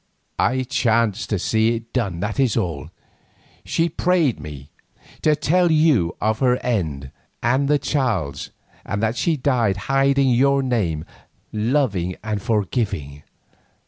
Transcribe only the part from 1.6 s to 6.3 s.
it done, that is all. She prayed me to tell you